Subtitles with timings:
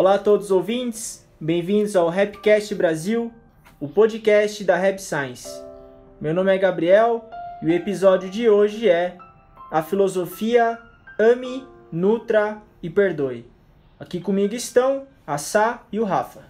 [0.00, 3.30] Olá a todos os ouvintes, bem-vindos ao Rapcast Brasil,
[3.78, 5.46] o podcast da Rap Science.
[6.18, 7.28] Meu nome é Gabriel
[7.62, 9.18] e o episódio de hoje é
[9.70, 10.78] a filosofia
[11.18, 13.44] Ame, Nutra e Perdoe.
[13.98, 16.40] Aqui comigo estão a Sá e o Rafa.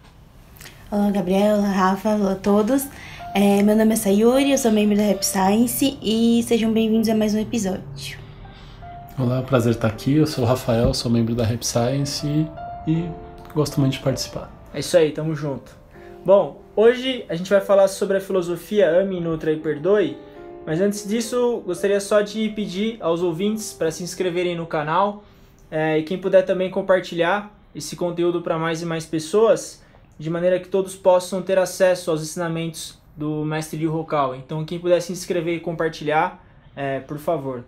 [0.89, 2.87] Olá Gabriel, olá Rafa, olá a todos.
[3.35, 7.17] É, meu nome é Sayuri, eu sou membro da Rap Science e sejam bem-vindos a
[7.17, 8.17] mais um episódio.
[9.19, 10.19] Olá, prazer estar aqui.
[10.19, 12.47] Eu sou o Rafael, sou membro da Rap Science e,
[12.89, 14.51] e gosto muito de participar.
[14.73, 15.77] É isso aí, tamo junto.
[16.25, 20.17] Bom, hoje a gente vai falar sobre a filosofia Ame, Nutra e Perdoe,
[20.67, 25.25] mas antes disso, gostaria só de pedir aos ouvintes para se inscreverem no canal
[25.71, 29.83] é, e quem puder também compartilhar esse conteúdo para mais e mais pessoas,
[30.19, 34.35] de maneira que todos possam ter acesso aos ensinamentos do mestre Liu Hokal.
[34.35, 37.65] Então, quem puder se inscrever e compartilhar, é, por favor.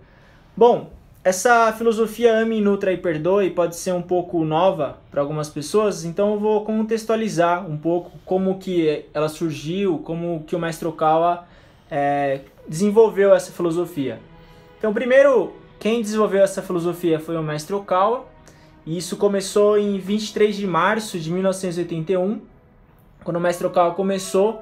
[0.57, 0.91] Bom,
[1.25, 6.35] essa filosofia ame, nutra e perdoe pode ser um pouco nova para algumas pessoas, então
[6.35, 11.47] eu vou contextualizar um pouco como que ela surgiu, como que o mestre Okawa
[11.89, 14.19] é, desenvolveu essa filosofia.
[14.79, 18.27] Então, primeiro, quem desenvolveu essa filosofia foi o mestre Okawa,
[18.85, 22.41] e isso começou em 23 de março de 1981,
[23.23, 24.61] quando o mestre Okawa começou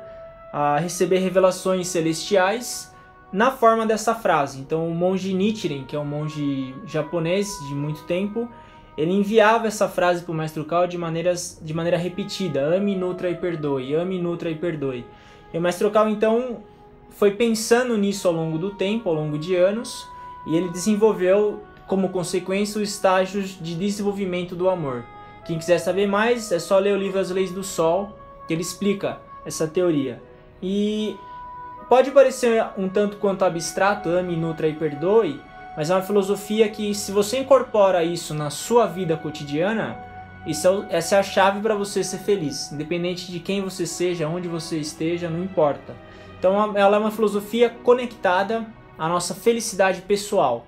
[0.53, 2.90] a receber revelações celestiais
[3.33, 4.61] na forma dessa frase.
[4.61, 8.48] Então, o monge Nichiren, que é um monge japonês de muito tempo,
[8.97, 13.31] ele enviava essa frase para o mestre Kao de, maneiras, de maneira repetida: ame, nutra
[13.31, 15.05] e perdoe, ame, nutra e perdoe.
[15.53, 16.59] E o mestre Kao, então,
[17.11, 20.06] foi pensando nisso ao longo do tempo, ao longo de anos,
[20.47, 25.05] e ele desenvolveu, como consequência, os estágios de desenvolvimento do amor.
[25.47, 28.62] Quem quiser saber mais, é só ler o livro As Leis do Sol, que ele
[28.62, 30.22] explica essa teoria.
[30.62, 31.17] E
[31.91, 35.41] pode parecer um tanto quanto abstrato, ame, nutra e perdoe,
[35.77, 39.99] mas é uma filosofia que, se você incorpora isso na sua vida cotidiana,
[40.47, 44.29] isso é, essa é a chave para você ser feliz, independente de quem você seja,
[44.29, 45.97] onde você esteja, não importa.
[46.39, 48.65] Então, ela é uma filosofia conectada
[48.97, 50.65] à nossa felicidade pessoal.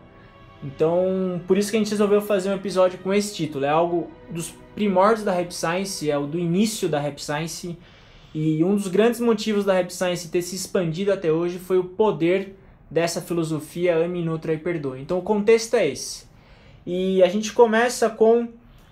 [0.65, 3.65] Então, por isso que a gente resolveu fazer um episódio com esse título.
[3.65, 7.79] É algo dos primórdios da Rap Science, é o do início da Rap Science
[8.35, 11.85] e um dos grandes motivos da Rap Science ter se expandido até hoje foi o
[11.85, 12.57] poder
[12.91, 15.01] dessa filosofia ame, nutra e perdoe.
[15.01, 16.25] Então o contexto é esse.
[16.87, 18.49] E a gente começa com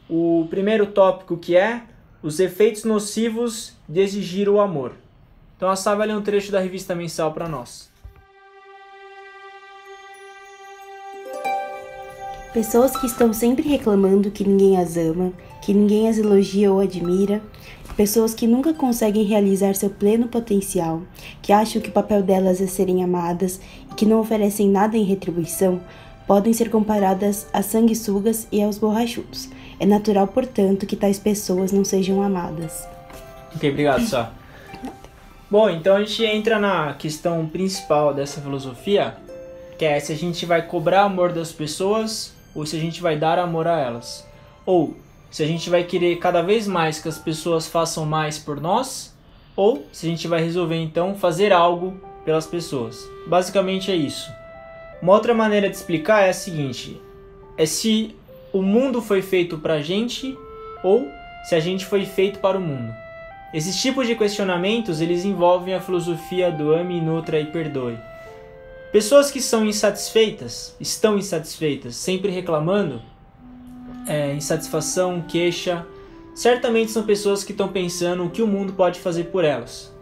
[0.08, 1.82] o primeiro tópico que é
[2.22, 4.92] os efeitos nocivos de exigir o amor.
[5.56, 7.90] Então a Sá ler um trecho da revista mensal para nós.
[12.52, 17.40] Pessoas que estão sempre reclamando que ninguém as ama, que ninguém as elogia ou admira,
[18.00, 21.02] Pessoas que nunca conseguem realizar seu pleno potencial,
[21.42, 23.60] que acham que o papel delas é serem amadas
[23.92, 25.78] e que não oferecem nada em retribuição,
[26.26, 29.50] podem ser comparadas a sanguessugas e aos borrachudos.
[29.78, 32.88] É natural, portanto, que tais pessoas não sejam amadas.
[33.54, 34.32] Ok, obrigado, Sá.
[35.50, 39.14] Bom, então a gente entra na questão principal dessa filosofia,
[39.78, 43.18] que é se a gente vai cobrar amor das pessoas ou se a gente vai
[43.18, 44.26] dar amor a elas.
[44.64, 44.96] Ou
[45.30, 49.16] se a gente vai querer cada vez mais que as pessoas façam mais por nós,
[49.54, 53.08] ou se a gente vai resolver então fazer algo pelas pessoas.
[53.26, 54.30] Basicamente é isso.
[55.00, 57.00] Uma outra maneira de explicar é a seguinte:
[57.56, 58.14] é se
[58.52, 60.36] o mundo foi feito para a gente
[60.82, 61.06] ou
[61.44, 62.92] se a gente foi feito para o mundo.
[63.52, 67.98] Esses tipos de questionamentos eles envolvem a filosofia do ame, nutra e perdoe.
[68.92, 73.00] Pessoas que são insatisfeitas, estão insatisfeitas, sempre reclamando,
[74.10, 75.86] é, insatisfação, queixa,
[76.34, 79.94] certamente são pessoas que estão pensando o que o mundo pode fazer por elas.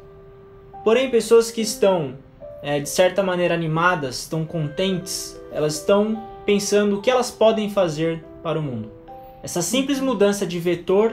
[0.82, 2.14] Porém, pessoas que estão
[2.62, 8.24] é, de certa maneira animadas, estão contentes, elas estão pensando o que elas podem fazer
[8.42, 8.90] para o mundo.
[9.42, 11.12] Essa simples mudança de vetor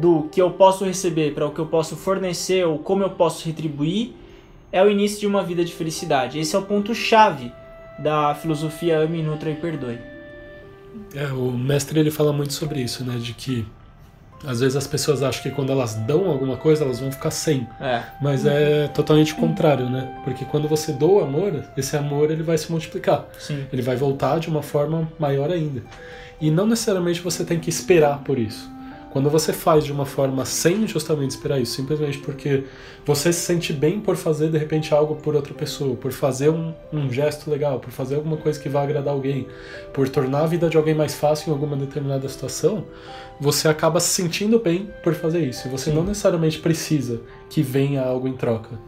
[0.00, 3.46] do que eu posso receber para o que eu posso fornecer ou como eu posso
[3.46, 4.14] retribuir
[4.72, 6.40] é o início de uma vida de felicidade.
[6.40, 7.52] Esse é o ponto chave
[8.00, 10.15] da filosofia Ame, Nutra e Perdoe.
[11.14, 13.16] É, o mestre ele fala muito sobre isso, né?
[13.18, 13.66] De que
[14.44, 17.66] às vezes as pessoas acham que quando elas dão alguma coisa, elas vão ficar sem.
[17.80, 18.02] É.
[18.20, 20.20] Mas é totalmente o contrário, né?
[20.24, 23.26] Porque quando você doa amor, esse amor ele vai se multiplicar.
[23.38, 23.66] Sim.
[23.72, 25.82] Ele vai voltar de uma forma maior ainda.
[26.40, 28.70] E não necessariamente você tem que esperar por isso.
[29.16, 32.64] Quando você faz de uma forma sem justamente esperar isso, simplesmente porque
[33.02, 36.74] você se sente bem por fazer de repente algo por outra pessoa, por fazer um,
[36.92, 39.46] um gesto legal, por fazer alguma coisa que vai agradar alguém,
[39.94, 42.84] por tornar a vida de alguém mais fácil em alguma determinada situação,
[43.40, 45.66] você acaba se sentindo bem por fazer isso.
[45.66, 45.96] E você Sim.
[45.96, 48.78] não necessariamente precisa que venha algo em troca.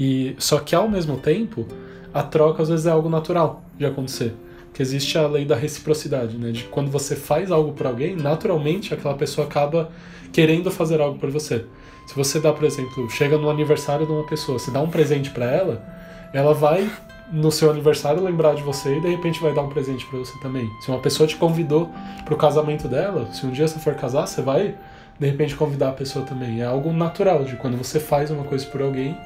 [0.00, 1.66] E só que ao mesmo tempo,
[2.14, 4.32] a troca às vezes é algo natural de acontecer.
[4.76, 6.52] Que existe a lei da reciprocidade, né?
[6.52, 9.90] De quando você faz algo por alguém, naturalmente aquela pessoa acaba
[10.30, 11.64] querendo fazer algo por você.
[12.06, 15.30] Se você dá, por exemplo, chega no aniversário de uma pessoa, você dá um presente
[15.30, 15.82] para ela,
[16.30, 16.90] ela vai
[17.32, 20.38] no seu aniversário lembrar de você e de repente vai dar um presente para você
[20.40, 20.70] também.
[20.82, 21.90] Se uma pessoa te convidou
[22.26, 24.74] pro casamento dela, se um dia você for casar, você vai
[25.18, 26.60] de repente convidar a pessoa também.
[26.60, 29.16] É algo natural de quando você faz uma coisa por alguém,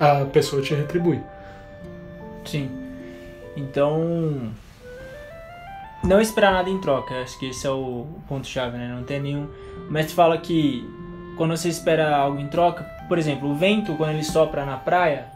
[0.00, 1.20] a pessoa te retribui.
[2.46, 2.70] Sim.
[3.54, 4.50] Então,
[6.02, 7.22] não esperar nada em troca.
[7.22, 8.92] Acho que esse é o ponto chave, né?
[8.94, 9.48] Não tem nenhum.
[9.88, 10.88] O mestre fala que
[11.36, 15.26] quando você espera algo em troca, por exemplo, o vento quando ele sopra na praia,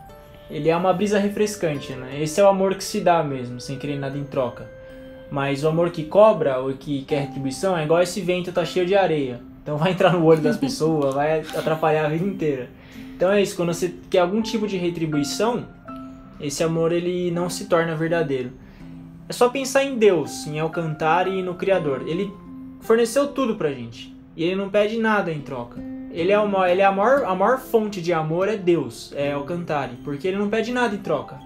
[0.50, 2.20] ele é uma brisa refrescante, né?
[2.20, 4.68] Esse é o amor que se dá mesmo, sem querer nada em troca.
[5.30, 8.84] Mas o amor que cobra ou que quer retribuição é igual esse vento tá cheio
[8.84, 9.40] de areia.
[9.62, 12.68] Então vai entrar no olho das pessoas, vai atrapalhar a vida inteira.
[13.16, 15.64] Então é isso, quando você quer algum tipo de retribuição,
[16.40, 18.52] esse amor ele não se torna verdadeiro.
[19.32, 22.06] É só pensar em Deus, em Alcantar e no Criador.
[22.06, 22.30] Ele
[22.82, 24.14] forneceu tudo pra gente.
[24.36, 25.80] E ele não pede nada em troca.
[26.10, 29.32] Ele é, uma, ele é a, maior, a maior fonte de amor é Deus, é
[29.32, 31.40] Alcantare, porque ele não pede nada em troca.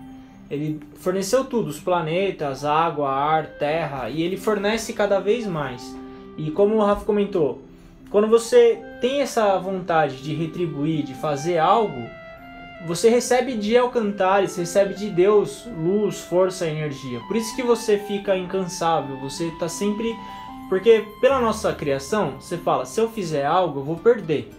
[0.50, 5.96] Ele forneceu tudo, os planetas, água, ar, terra, e ele fornece cada vez mais.
[6.36, 7.62] E como o Rafa comentou,
[8.10, 12.02] quando você tem essa vontade de retribuir, de fazer algo,
[12.86, 17.20] você recebe de Alcantares, recebe de Deus luz, força energia.
[17.26, 20.16] Por isso que você fica incansável, você está sempre
[20.68, 24.52] porque pela nossa criação, você fala, se eu fizer algo, eu vou perder.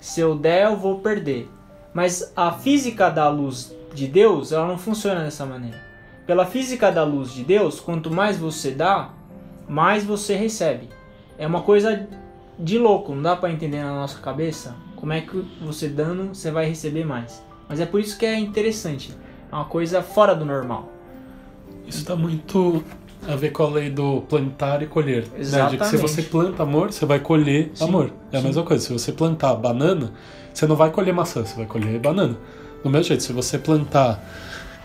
[0.00, 1.48] Se eu der, eu vou perder.
[1.94, 5.80] Mas a física da luz de Deus, ela não funciona dessa maneira.
[6.26, 9.10] Pela física da luz de Deus, quanto mais você dá,
[9.68, 10.88] mais você recebe.
[11.38, 12.08] É uma coisa
[12.58, 16.50] de louco, não dá para entender na nossa cabeça como é que você dando, você
[16.50, 17.45] vai receber mais.
[17.68, 19.12] Mas é por isso que é interessante.
[19.50, 20.92] É uma coisa fora do normal.
[21.86, 22.84] Isso está muito
[23.26, 25.26] a ver com a lei do plantar e colher.
[25.36, 25.68] Né?
[25.70, 28.12] De que se você planta amor, você vai colher sim, amor.
[28.32, 28.46] É a sim.
[28.46, 28.84] mesma coisa.
[28.84, 30.12] Se você plantar banana,
[30.52, 32.36] você não vai colher maçã, você vai colher banana.
[32.82, 34.22] Do mesmo jeito, se você plantar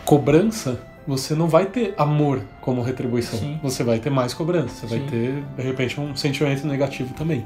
[0.05, 3.39] cobrança, você não vai ter amor como retribuição.
[3.39, 3.59] Sim.
[3.61, 4.87] Você vai ter mais cobrança.
[4.87, 7.45] Você vai ter, de repente, um sentimento negativo também.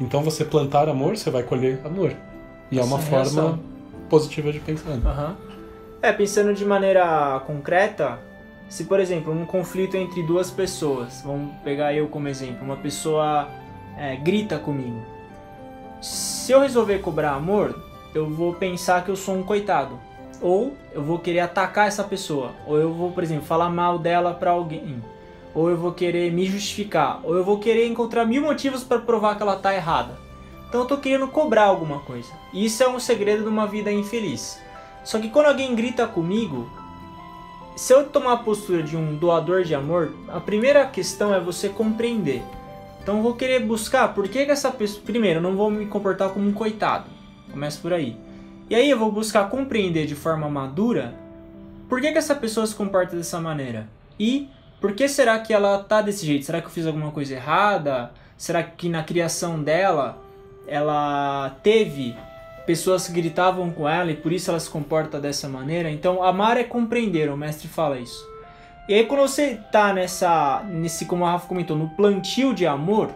[0.00, 2.12] Então, você plantar amor, você vai colher amor.
[2.70, 3.60] E Essa é uma forma
[4.14, 4.90] positiva de pensar.
[4.90, 5.34] Uhum.
[6.00, 8.20] É, pensando de maneira concreta,
[8.68, 13.48] se, por exemplo, um conflito entre duas pessoas, vamos pegar eu como exemplo, uma pessoa
[13.98, 15.02] é, grita comigo.
[16.00, 17.74] Se eu resolver cobrar amor,
[18.14, 19.98] eu vou pensar que eu sou um coitado.
[20.40, 22.52] Ou eu vou querer atacar essa pessoa.
[22.68, 25.02] Ou eu vou, por exemplo, falar mal dela para alguém.
[25.52, 27.20] Ou eu vou querer me justificar.
[27.24, 30.23] Ou eu vou querer encontrar mil motivos para provar que ela tá errada.
[30.74, 32.32] Então eu tô querendo cobrar alguma coisa.
[32.52, 34.60] Isso é um segredo de uma vida infeliz.
[35.04, 36.68] Só que quando alguém grita comigo,
[37.76, 41.68] se eu tomar a postura de um doador de amor, a primeira questão é você
[41.68, 42.42] compreender.
[43.00, 45.04] Então eu vou querer buscar por que, que essa pessoa.
[45.04, 47.08] Primeiro, eu não vou me comportar como um coitado.
[47.52, 48.16] Começa por aí.
[48.68, 51.14] E aí eu vou buscar compreender de forma madura
[51.88, 53.88] por que, que essa pessoa se comporta dessa maneira.
[54.18, 54.48] E
[54.80, 56.44] por que será que ela tá desse jeito?
[56.44, 58.10] Será que eu fiz alguma coisa errada?
[58.36, 60.23] Será que na criação dela
[60.66, 62.16] ela teve
[62.66, 65.90] pessoas gritavam com ela e por isso ela se comporta dessa maneira.
[65.90, 68.24] Então, amar é compreender, o mestre fala isso.
[68.88, 73.10] E aí, quando você tá nessa, nesse, como a Rafa comentou, no plantio de amor,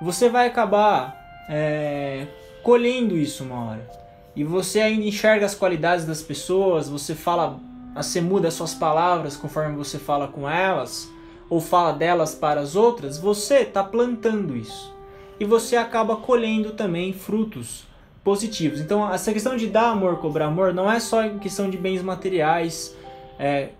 [0.00, 1.16] você vai acabar
[1.48, 2.26] é,
[2.62, 3.90] colhendo isso uma hora.
[4.34, 7.60] E você ainda enxerga as qualidades das pessoas, você fala,
[7.94, 11.08] você muda as suas palavras conforme você fala com elas,
[11.48, 14.93] ou fala delas para as outras, você está plantando isso.
[15.38, 17.84] E você acaba colhendo também frutos
[18.22, 18.80] positivos.
[18.80, 22.96] Então, essa questão de dar amor, cobrar amor, não é só questão de bens materiais.
[23.38, 23.70] É,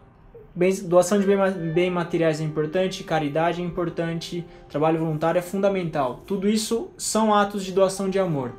[0.55, 1.37] bens, doação de bem,
[1.73, 6.23] bem materiais é importante, caridade é importante, trabalho voluntário é fundamental.
[6.27, 8.53] Tudo isso são atos de doação de amor.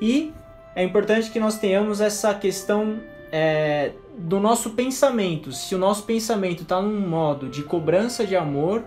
[0.00, 0.32] E
[0.74, 5.50] é importante que nós tenhamos essa questão é, do nosso pensamento.
[5.52, 8.84] Se o nosso pensamento está num modo de cobrança de amor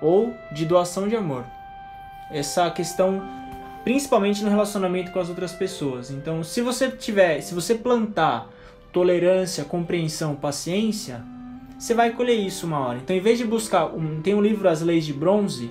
[0.00, 1.44] ou de doação de amor.
[2.32, 3.22] Essa questão
[3.84, 6.10] principalmente no relacionamento com as outras pessoas.
[6.10, 8.48] Então, se você tiver, se você plantar
[8.92, 11.22] tolerância, compreensão, paciência,
[11.78, 12.98] você vai colher isso uma hora.
[13.02, 15.70] Então, em vez de buscar, um, tem um livro As Leis de Bronze,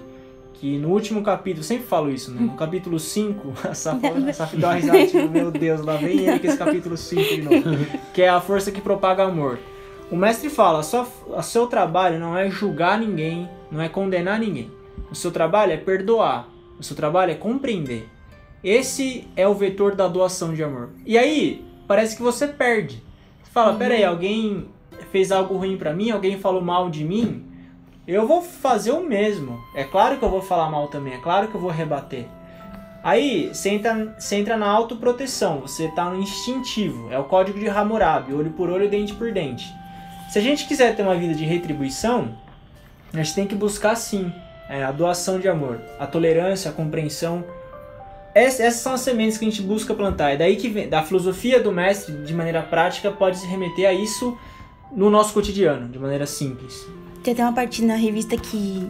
[0.56, 2.42] que no último capítulo, sempre falo isso, né?
[2.42, 4.02] No capítulo 5, a Saf
[4.58, 7.88] dá uma risada, tipo, meu Deus, lá vem ele com esse capítulo 5 de novo.
[8.14, 9.60] Que é a força que propaga amor.
[10.12, 14.70] O mestre fala, o seu trabalho não é julgar ninguém, não é condenar ninguém.
[15.12, 16.48] O seu trabalho é perdoar.
[16.80, 18.10] O seu trabalho é compreender.
[18.64, 20.90] Esse é o vetor da doação de amor.
[21.06, 23.04] E aí, parece que você perde.
[23.44, 23.78] Você fala, uhum.
[23.78, 24.68] peraí, alguém
[25.12, 27.44] fez algo ruim para mim, alguém falou mal de mim.
[28.08, 29.60] eu vou fazer o mesmo.
[29.76, 32.26] É claro que eu vou falar mal também, é claro que eu vou rebater.
[33.04, 37.68] Aí você entra, você entra na autoproteção, você tá no instintivo, é o código de
[37.68, 39.66] Hammurabi, olho por olho, dente por dente.
[40.30, 42.38] Se a gente quiser ter uma vida de retribuição,
[43.12, 44.32] a gente tem que buscar sim
[44.72, 47.44] é, a doação de amor, a tolerância, a compreensão.
[48.34, 50.32] Essas são as sementes que a gente busca plantar.
[50.32, 53.92] É daí que vem, da filosofia do mestre, de maneira prática, pode se remeter a
[53.92, 54.38] isso
[54.90, 56.88] no nosso cotidiano, de maneira simples.
[57.22, 58.90] Tem até uma parte na revista que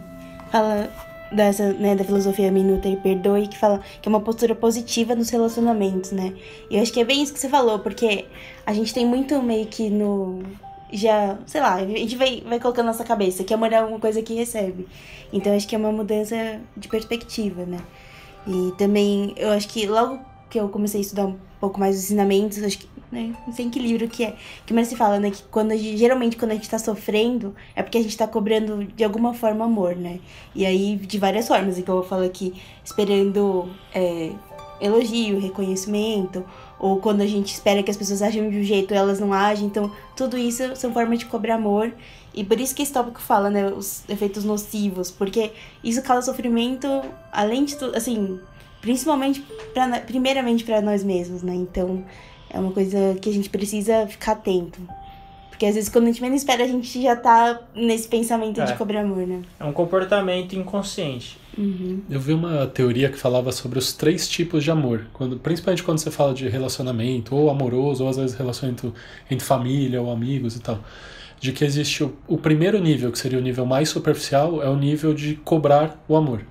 [0.52, 0.88] fala
[1.32, 5.32] dessa, né, da filosofia minuta e perdoe, que fala que é uma postura positiva nos
[5.32, 6.34] relacionamentos, né?
[6.70, 8.26] E eu acho que é bem isso que você falou, porque
[8.68, 10.44] a gente tem muito meio que no
[10.92, 14.00] já, sei lá, a gente vai, vai colocando na nossa cabeça que amor é uma
[14.00, 14.88] coisa que recebe.
[15.32, 17.80] Então acho que é uma mudança de perspectiva, né?
[18.48, 20.20] E também eu acho que logo
[20.50, 23.66] que eu comecei a estudar um pouco mais os ensinamentos, acho que, né, não sei
[23.66, 26.52] em que livro que é, que mais se fala, né, que quando gente, geralmente quando
[26.52, 30.20] a gente tá sofrendo é porque a gente tá cobrando de alguma forma amor, né?
[30.54, 34.32] E aí de várias formas, então eu falo aqui, esperando é,
[34.82, 36.44] elogio, reconhecimento,
[36.82, 39.68] ou quando a gente espera que as pessoas ajam de um jeito elas não agem.
[39.68, 41.94] Então, tudo isso são formas de cobrar amor.
[42.34, 45.52] E por isso que esse tópico fala, né, os efeitos nocivos, porque
[45.84, 46.88] isso causa sofrimento,
[47.32, 48.40] além de tudo, assim,
[48.82, 49.46] principalmente,
[49.76, 51.54] pra, primeiramente para nós mesmos, né?
[51.54, 52.04] Então,
[52.50, 54.82] é uma coisa que a gente precisa ficar atento.
[55.62, 58.66] Porque às vezes quando a gente menos espera, a gente já tá nesse pensamento é.
[58.66, 59.44] de cobrar amor, né?
[59.60, 61.38] É um comportamento inconsciente.
[61.56, 62.02] Uhum.
[62.10, 66.00] Eu vi uma teoria que falava sobre os três tipos de amor, quando, principalmente quando
[66.00, 68.92] você fala de relacionamento, ou amoroso, ou às vezes relacionamento
[69.30, 70.80] entre família ou amigos e tal.
[71.40, 74.76] De que existe o, o primeiro nível, que seria o nível mais superficial, é o
[74.76, 76.42] nível de cobrar o amor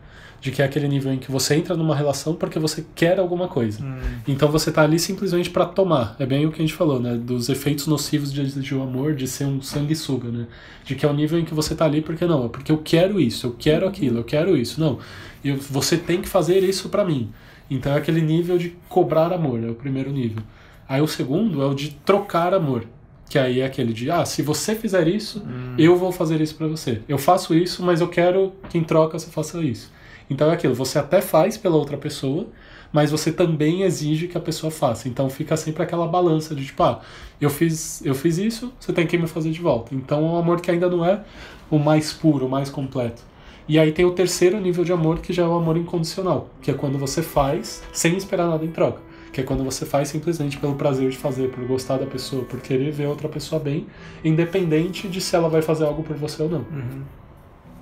[0.40, 3.47] de que é aquele nível em que você entra numa relação porque você quer alguma
[3.47, 3.85] coisa.
[3.85, 3.99] Hum.
[4.26, 6.16] Então você tá ali simplesmente para tomar.
[6.18, 7.14] É bem o que a gente falou, né?
[7.14, 10.47] Dos efeitos nocivos de, de um amor, de ser um sanguessuga, né?
[10.85, 12.78] De que é o nível em que você tá ali porque não, é porque eu
[12.78, 14.80] quero isso, eu quero aquilo, eu quero isso.
[14.80, 14.99] Não,
[15.44, 17.30] eu, você tem que fazer isso para mim.
[17.70, 20.42] Então é aquele nível de cobrar amor, é o primeiro nível.
[20.88, 22.85] Aí o segundo é o de trocar amor.
[23.28, 25.76] Que aí é aquele de, ah, se você fizer isso, hum.
[25.78, 27.00] eu vou fazer isso para você.
[27.09, 29.88] Eu faço isso, mas eu quero que em troca você faça isso.
[30.30, 32.46] Então é aquilo, você até faz pela outra pessoa,
[32.92, 35.08] mas você também exige que a pessoa faça.
[35.08, 37.00] Então fica sempre aquela balança de tipo, ah,
[37.40, 39.94] eu fiz, eu fiz isso, você tem que me fazer de volta.
[39.94, 41.22] Então é um amor que ainda não é
[41.68, 43.22] o mais puro, o mais completo.
[43.68, 46.70] E aí tem o terceiro nível de amor, que já é o amor incondicional, que
[46.70, 49.00] é quando você faz sem esperar nada em troca.
[49.32, 52.60] Que é quando você faz simplesmente pelo prazer de fazer, por gostar da pessoa, por
[52.60, 53.87] querer ver outra pessoa bem,
[54.25, 56.58] independente de se ela vai fazer algo por você ou não.
[56.58, 57.02] Uhum.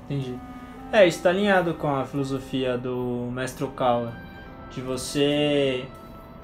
[0.04, 0.34] Entendi.
[0.90, 4.10] É, está alinhado com a filosofia do mestre Okawa,
[4.70, 5.84] de você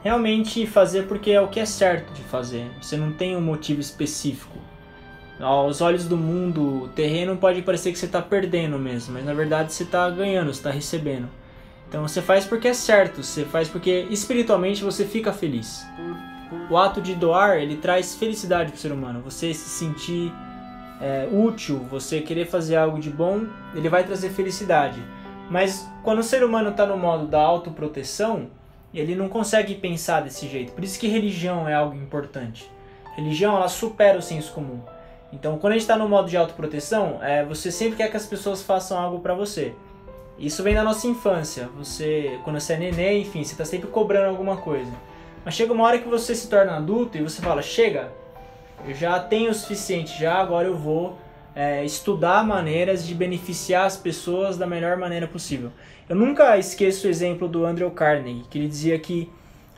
[0.03, 2.71] realmente fazer porque é o que é certo de fazer.
[2.79, 4.59] Você não tem um motivo específico.
[5.41, 9.33] Aos olhos do mundo, o terreno pode parecer que você está perdendo mesmo, mas na
[9.33, 11.29] verdade você está ganhando, você está recebendo.
[11.89, 15.87] Então você faz porque é certo, você faz porque espiritualmente você fica feliz.
[16.69, 19.23] O ato de doar, ele traz felicidade para o ser humano.
[19.23, 20.31] Você se sentir
[21.01, 25.03] é, útil, você querer fazer algo de bom, ele vai trazer felicidade.
[25.51, 28.49] Mas quando o ser humano está no modo da autoproteção,
[28.95, 30.73] ele não consegue pensar desse jeito.
[30.73, 32.71] Por isso que religião é algo importante.
[33.17, 34.81] Religião, ela supera o senso comum.
[35.33, 38.27] Então, quando a gente está no modo de autoproteção, é, você sempre quer que as
[38.27, 39.75] pessoas façam algo para você.
[40.39, 41.69] Isso vem da nossa infância.
[41.77, 44.93] Você, quando você é neném, enfim, você está sempre cobrando alguma coisa.
[45.45, 48.13] Mas chega uma hora que você se torna adulto e você fala: chega,
[48.87, 51.19] eu já tenho o suficiente, já agora eu vou
[51.55, 55.71] é, estudar maneiras de beneficiar as pessoas da melhor maneira possível.
[56.09, 59.31] Eu nunca esqueço o exemplo do Andrew Carnegie, que ele dizia que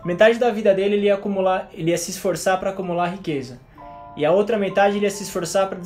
[0.05, 3.61] metade da vida dele ele ia acumular, ele ia se esforçar para acumular riqueza,
[4.17, 5.79] e a outra metade ele ia se esforçar para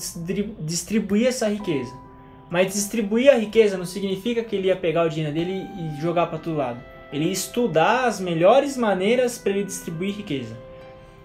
[0.60, 1.92] distribuir essa riqueza.
[2.48, 6.26] Mas distribuir a riqueza não significa que ele ia pegar o dinheiro dele e jogar
[6.26, 6.80] para todo lado.
[7.12, 10.56] Ele ia estudar as melhores maneiras para ele distribuir riqueza.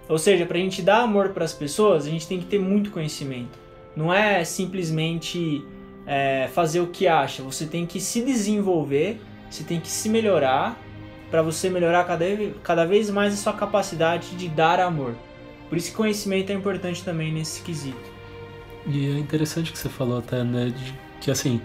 [0.08, 2.60] Ou seja, para a gente dar amor para as pessoas, a gente tem que ter
[2.60, 3.58] muito conhecimento.
[3.96, 5.66] Não é simplesmente
[6.06, 7.42] é, fazer o que acha.
[7.44, 9.20] Você tem que se desenvolver,
[9.50, 10.80] você tem que se melhorar
[11.32, 12.26] para você melhorar cada,
[12.62, 15.16] cada vez mais a sua capacidade de dar amor.
[15.68, 18.14] Por isso que conhecimento é importante também nesse quesito.
[18.88, 21.60] E é interessante que você falou até, né, de, que assim,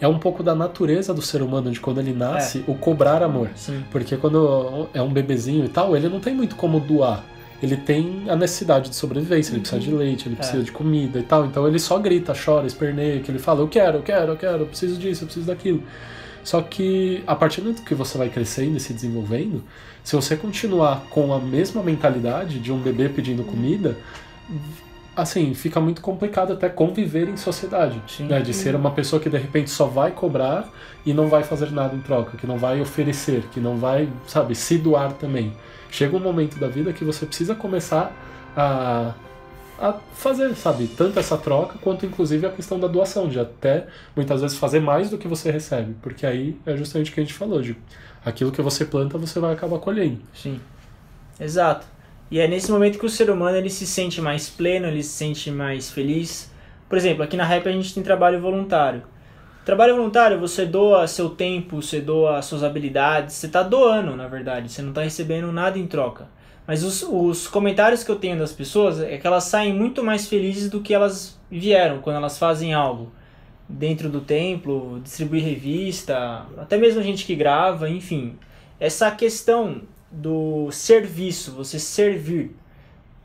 [0.00, 2.70] é um pouco da natureza do ser humano de quando ele nasce é.
[2.70, 3.50] o cobrar amor.
[3.54, 3.84] Sim.
[3.90, 7.33] Porque quando é um bebezinho e tal, ele não tem muito como doar
[7.64, 9.98] ele tem a necessidade de sobrevivência, ele precisa de uhum.
[9.98, 10.62] leite, ele precisa é.
[10.62, 11.46] de comida e tal.
[11.46, 14.58] Então ele só grita, chora, esperneia, que ele fala: Eu quero, eu quero, eu quero,
[14.58, 15.82] eu preciso disso, eu preciso daquilo.
[16.44, 19.64] Só que a partir do que você vai crescendo e se desenvolvendo,
[20.02, 23.96] se você continuar com a mesma mentalidade de um bebê pedindo comida,
[25.16, 27.98] assim, fica muito complicado até conviver em sociedade.
[28.20, 28.42] Né?
[28.42, 30.68] De ser uma pessoa que de repente só vai cobrar
[31.06, 34.54] e não vai fazer nada em troca, que não vai oferecer, que não vai, sabe,
[34.54, 35.54] se doar também.
[35.94, 38.12] Chega um momento da vida que você precisa começar
[38.56, 39.14] a,
[39.78, 43.86] a fazer, sabe, tanto essa troca quanto inclusive a questão da doação, de até
[44.16, 47.22] muitas vezes fazer mais do que você recebe, porque aí é justamente o que a
[47.22, 47.76] gente falou, de
[48.24, 50.18] aquilo que você planta você vai acabar colhendo.
[50.34, 50.60] Sim.
[51.38, 51.86] Exato.
[52.28, 55.10] E é nesse momento que o ser humano ele se sente mais pleno, ele se
[55.10, 56.50] sente mais feliz.
[56.88, 59.04] Por exemplo, aqui na Rap a gente tem trabalho voluntário.
[59.64, 64.70] Trabalho voluntário, você doa seu tempo, você doa suas habilidades, você está doando, na verdade,
[64.70, 66.28] você não está recebendo nada em troca.
[66.66, 70.28] Mas os, os comentários que eu tenho das pessoas é que elas saem muito mais
[70.28, 73.10] felizes do que elas vieram quando elas fazem algo
[73.66, 78.38] dentro do templo, distribuir revista, até mesmo gente que grava, enfim.
[78.78, 79.80] Essa questão
[80.10, 82.54] do serviço, você servir,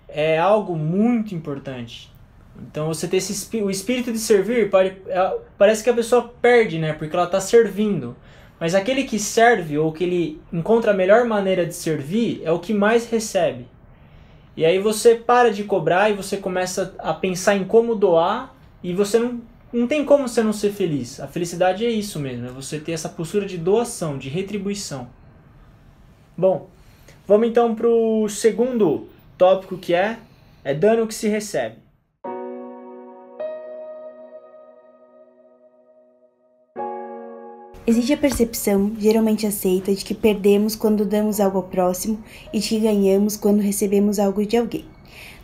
[0.08, 2.10] é algo muito importante.
[2.70, 4.70] Então você ter esse, o espírito de servir,
[5.08, 6.94] é, parece que a pessoa perde, né?
[6.94, 8.16] Porque ela está servindo.
[8.60, 12.60] Mas aquele que serve ou que ele encontra a melhor maneira de servir é o
[12.60, 13.66] que mais recebe.
[14.58, 18.54] E aí você para de cobrar e você começa a pensar em como doar
[18.84, 19.42] e você não,
[19.72, 21.22] não tem como você não ser feliz.
[21.22, 25.08] A felicidade é isso mesmo, é você ter essa postura de doação, de retribuição.
[26.38, 26.70] Bom,
[27.30, 30.18] Vamos então para o segundo tópico que é,
[30.64, 31.76] é dano que se recebe.
[37.90, 42.70] Existe a percepção, geralmente aceita, de que perdemos quando damos algo ao próximo e de
[42.70, 44.86] que ganhamos quando recebemos algo de alguém.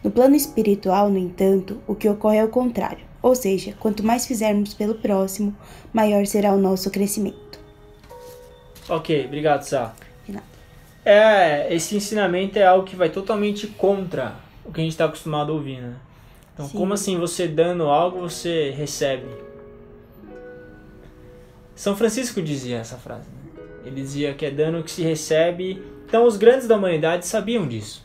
[0.04, 4.28] No plano espiritual, no entanto, o que ocorre é o contrário, ou seja, quanto mais
[4.28, 5.56] fizermos pelo próximo,
[5.92, 7.60] maior será o nosso crescimento.
[8.88, 9.96] Ok, obrigado, Sá.
[11.04, 15.52] É, esse ensinamento é algo que vai totalmente contra o que a gente está acostumado
[15.52, 15.96] a ouvir, né?
[16.54, 16.78] Então, Sim.
[16.78, 19.26] como assim você dando algo, você recebe?
[21.76, 23.28] São Francisco dizia essa frase.
[23.30, 23.64] Né?
[23.86, 25.84] Ele dizia que é dano que se recebe.
[26.08, 28.04] Então, os grandes da humanidade sabiam disso.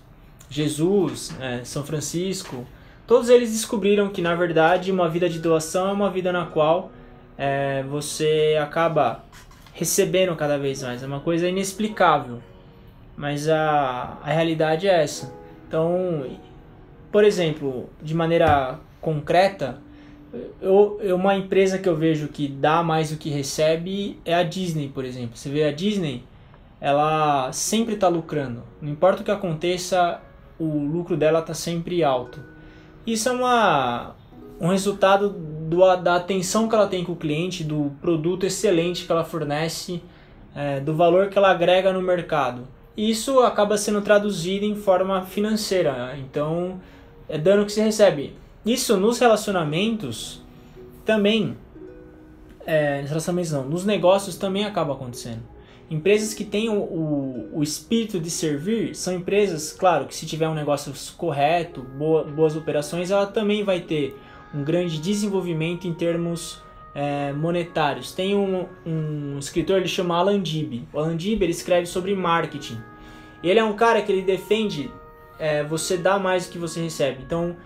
[0.51, 2.67] Jesus, é, São Francisco,
[3.07, 6.91] todos eles descobriram que, na verdade, uma vida de doação é uma vida na qual
[7.39, 9.25] é, você acaba
[9.73, 11.03] recebendo cada vez mais.
[11.03, 12.43] É uma coisa inexplicável.
[13.17, 15.33] Mas a, a realidade é essa.
[15.69, 16.27] Então,
[17.13, 19.79] por exemplo, de maneira concreta,
[20.61, 24.89] eu, uma empresa que eu vejo que dá mais do que recebe é a Disney,
[24.89, 25.37] por exemplo.
[25.37, 26.25] Você vê a Disney,
[26.81, 28.63] ela sempre está lucrando.
[28.81, 30.21] Não importa o que aconteça,
[30.59, 32.41] o lucro dela está sempre alto.
[33.07, 34.15] Isso é uma,
[34.61, 39.13] um resultado do, da atenção que ela tem com o cliente, do produto excelente que
[39.13, 40.03] ela fornece,
[40.55, 46.17] é, do valor que ela agrega no mercado isso acaba sendo traduzido em forma financeira.
[46.19, 46.81] Então,
[47.29, 48.35] é dano que se recebe.
[48.65, 50.43] Isso nos relacionamentos
[51.05, 51.57] também.
[52.67, 55.43] É, nos relacionamentos não, nos negócios também acaba acontecendo.
[55.91, 60.49] Empresas que têm o, o, o, espírito de servir são empresas, claro, que se tiver
[60.49, 64.17] um negócio correto, boa, boas operações, ela também vai ter
[64.55, 66.63] um grande desenvolvimento em termos
[66.95, 68.13] é, monetários.
[68.13, 70.85] Tem um, um escritor, ele chama Alan Dib.
[70.93, 72.79] O Alan Dib ele escreve sobre marketing.
[73.43, 74.91] Ele é um cara que ele defende
[75.41, 77.23] é, você dar mais do que você recebe.
[77.27, 77.57] Então,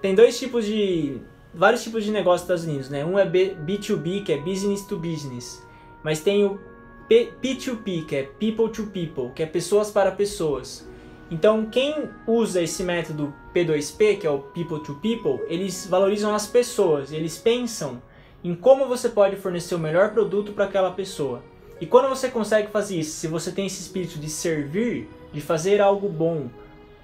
[0.00, 1.20] tem dois tipos de...
[1.52, 3.04] vários tipos de negócio nos Estados Unidos, né?
[3.04, 5.62] Um é B2B, que é business to business.
[6.02, 6.60] Mas tem o
[7.08, 10.86] P2P, que é people to people, que é pessoas para pessoas.
[11.30, 16.46] Então, quem usa esse método P2P, que é o people to people, eles valorizam as
[16.46, 18.00] pessoas, eles pensam
[18.42, 21.42] em como você pode fornecer o melhor produto para aquela pessoa.
[21.80, 25.80] E quando você consegue fazer isso, se você tem esse espírito de servir, de fazer
[25.80, 26.48] algo bom,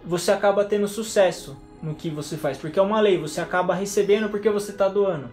[0.05, 4.29] você acaba tendo sucesso no que você faz, porque é uma lei, você acaba recebendo
[4.29, 5.29] porque você está doando.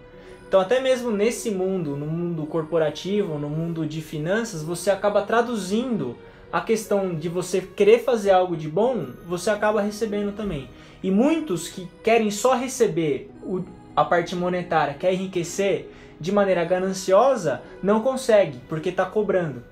[0.47, 6.17] Então, até mesmo nesse mundo, no mundo corporativo, no mundo de finanças, você acaba traduzindo
[6.51, 10.67] a questão de você querer fazer algo de bom, você acaba recebendo também.
[11.01, 13.63] E muitos que querem só receber o,
[13.95, 19.63] a parte monetária, quer enriquecer de maneira gananciosa, não consegue, porque está cobrando.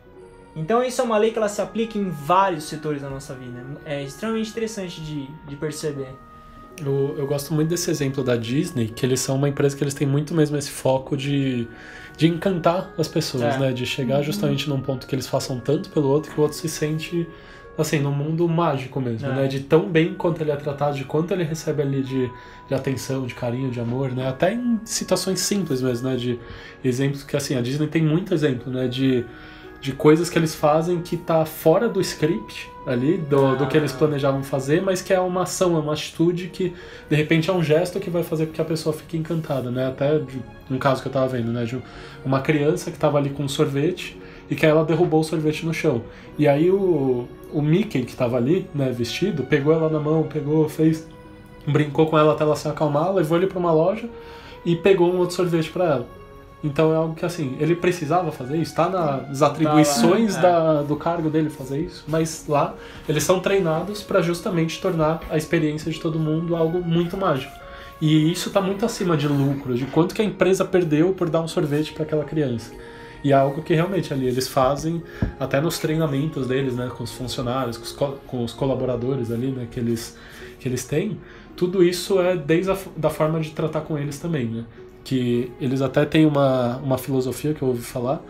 [0.56, 3.64] Então isso é uma lei que ela se aplica em vários setores da nossa vida.
[3.86, 6.10] É extremamente interessante de, de perceber.
[6.86, 9.94] Eu, eu gosto muito desse exemplo da Disney, que eles são uma empresa que eles
[9.94, 11.68] têm muito mesmo esse foco de,
[12.18, 13.60] de encantar as pessoas, é.
[13.60, 13.72] né?
[13.72, 16.70] De chegar justamente num ponto que eles façam tanto pelo outro que o outro se
[16.70, 17.28] sente
[17.82, 19.36] assim, num mundo mágico mesmo, é.
[19.36, 19.48] né?
[19.48, 22.30] De tão bem quanto ele é tratado, de quanto ele recebe ali de,
[22.68, 24.28] de atenção, de carinho, de amor, né?
[24.28, 26.16] Até em situações simples mesmo, né?
[26.16, 26.40] De
[26.84, 28.88] exemplos que, assim, a Disney tem muito exemplo, né?
[28.88, 29.26] De
[29.82, 33.94] de coisas que eles fazem que tá fora do script ali, do, do que eles
[33.94, 33.98] Ah.
[33.98, 36.74] planejavam fazer, mas que é uma ação, é uma atitude que
[37.10, 39.88] de repente é um gesto que vai fazer com que a pessoa fique encantada, né?
[39.88, 41.64] Até de um caso que eu tava vendo, né?
[41.64, 41.82] De
[42.26, 44.18] uma criança que tava ali com um sorvete
[44.50, 46.02] e que ela derrubou o sorvete no chão.
[46.38, 50.68] E aí o, o Mickey que tava ali, né, vestido, pegou ela na mão, pegou,
[50.68, 51.08] fez.
[51.68, 54.10] brincou com ela até ela se acalmar, levou ele pra uma loja
[54.66, 56.08] e pegou um outro sorvete pra ela.
[56.64, 60.42] Então é algo que assim, ele precisava fazer isso, tá nas atribuições é.
[60.42, 62.76] da, do cargo dele fazer isso, mas lá
[63.08, 67.54] eles são treinados pra justamente tornar a experiência de todo mundo algo muito mágico.
[68.02, 71.42] E isso tá muito acima de lucro, de quanto que a empresa perdeu por dar
[71.42, 72.72] um sorvete para aquela criança.
[73.24, 75.04] E é algo que realmente ali eles fazem
[75.38, 79.48] até nos treinamentos deles, né, com os funcionários, com os, co- com os colaboradores ali,
[79.52, 80.18] né, que eles,
[80.60, 81.20] que eles têm.
[81.58, 84.64] Tudo isso é desde a da forma de tratar com eles também, né?
[85.10, 88.22] Que eles até têm uma, uma filosofia que eu ouvi falar,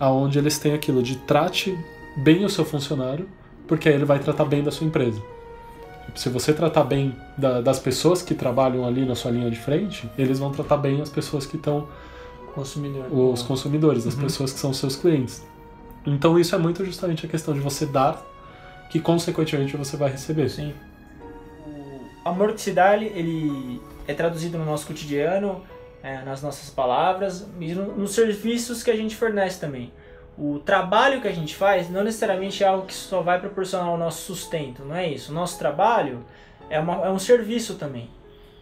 [0.00, 1.76] aonde eles têm aquilo de trate
[2.16, 3.28] bem o seu funcionário,
[3.68, 5.20] porque aí ele vai tratar bem da sua empresa.
[6.14, 10.08] Se você tratar bem da- das pessoas que trabalham ali na sua linha de frente,
[10.16, 11.86] eles vão tratar bem as pessoas que estão
[12.54, 13.04] Consumidor.
[13.12, 14.22] os consumidores, as Uhum.
[14.22, 15.42] pessoas que são seus clientes.
[16.06, 18.22] Então isso é muito justamente a questão de você dar,
[18.90, 20.48] que consequentemente você vai receber.
[20.48, 20.72] Sim.
[22.24, 25.60] O amor que se dá, ele é traduzido no nosso cotidiano,
[26.02, 29.92] é, nas nossas palavras e no- nos serviços que a gente fornece também.
[30.36, 33.96] O trabalho que a gente faz não necessariamente é algo que só vai proporcionar o
[33.98, 35.30] nosso sustento, não é isso.
[35.30, 36.24] O nosso trabalho
[36.70, 38.08] é, uma- é um serviço também.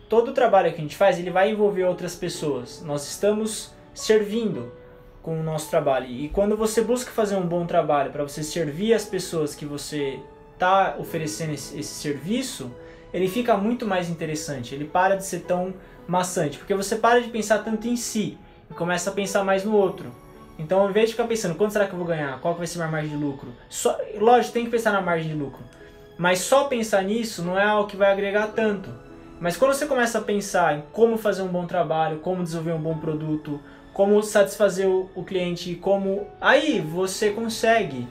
[0.09, 2.83] Todo o trabalho que a gente faz, ele vai envolver outras pessoas.
[2.85, 4.73] Nós estamos servindo
[5.23, 6.07] com o nosso trabalho.
[6.07, 10.19] E quando você busca fazer um bom trabalho para você servir as pessoas que você
[10.55, 12.71] está oferecendo esse, esse serviço,
[13.15, 14.75] ele fica muito mais interessante.
[14.75, 15.75] Ele para de ser tão
[16.11, 18.37] maçante, porque você para de pensar tanto em si
[18.69, 20.13] e começa a pensar mais no outro.
[20.59, 22.79] Então, ao invés de ficar pensando quanto será que eu vou ganhar, qual vai ser
[22.79, 25.63] minha margem de lucro, só, lógico, tem que pensar na margem de lucro,
[26.19, 28.91] mas só pensar nisso não é algo que vai agregar tanto.
[29.41, 32.83] Mas quando você começa a pensar em como fazer um bom trabalho, como desenvolver um
[32.83, 33.59] bom produto,
[33.95, 38.07] como satisfazer o, o cliente, como aí você consegue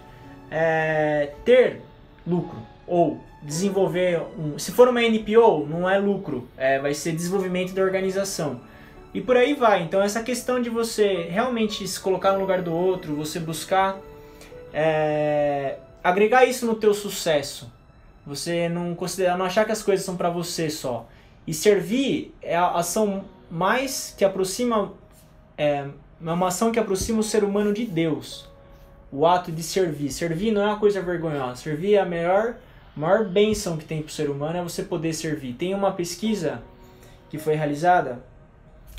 [0.49, 1.81] é, ter
[2.25, 2.57] lucro
[2.87, 7.81] ou desenvolver um, se for uma NPO não é lucro, é, vai ser desenvolvimento da
[7.81, 8.59] organização
[9.13, 9.83] e por aí vai.
[9.83, 13.97] Então essa questão de você realmente se colocar no lugar do outro, você buscar
[14.73, 17.71] é, agregar isso no teu sucesso,
[18.25, 21.07] você não considerar, não achar que as coisas são para você só
[21.47, 24.93] e servir é a ação mais que aproxima
[25.57, 25.87] é
[26.21, 28.47] uma ação que aproxima o ser humano de Deus.
[29.11, 30.11] O ato de servir.
[30.11, 31.55] Servir não é uma coisa vergonhosa.
[31.55, 32.55] Servir é a melhor,
[32.99, 35.53] maior bênção que tem para o ser humano é você poder servir.
[35.53, 36.61] Tem uma pesquisa
[37.29, 38.23] que foi realizada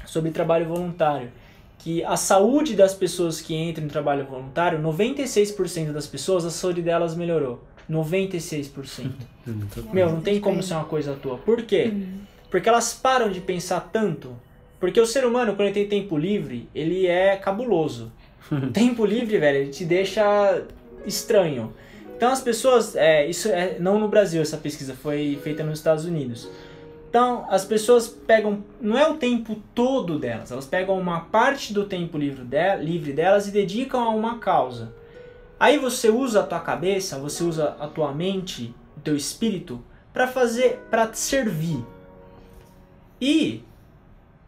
[0.07, 1.31] sobre trabalho voluntário,
[1.79, 6.83] que a saúde das pessoas que entram em trabalho voluntário, 96% das pessoas, a saúde
[6.83, 7.63] delas melhorou.
[7.91, 9.11] 96%.
[9.93, 11.39] Meu, não tem como ser uma coisa à toa.
[11.39, 11.93] Por quê?
[12.51, 14.35] Porque elas param de pensar tanto.
[14.79, 18.11] Porque o ser humano, quando ele tem tempo livre, ele é cabuloso.
[18.73, 20.65] Tempo livre, velho, ele te deixa
[21.07, 21.73] estranho.
[22.21, 26.05] Então as pessoas, é, isso é não no Brasil, essa pesquisa foi feita nos Estados
[26.05, 26.51] Unidos.
[27.09, 31.87] Então as pessoas pegam, não é o tempo todo delas, elas pegam uma parte do
[31.87, 34.93] tempo livre, de, livre delas e dedicam a uma causa.
[35.59, 40.27] Aí você usa a tua cabeça, você usa a tua mente, o teu espírito para
[40.27, 41.83] fazer, para servir.
[43.19, 43.65] E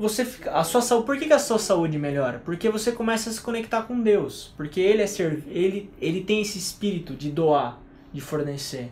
[0.02, 2.42] você fica, a sua saúde, por que, que a sua saúde melhora?
[2.44, 6.42] Porque você começa a se conectar com Deus, porque ele é serv, ele ele tem
[6.42, 7.78] esse espírito de doar,
[8.12, 8.90] de fornecer.